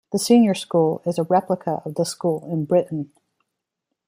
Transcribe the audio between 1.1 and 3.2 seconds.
a replica of the school in Britain.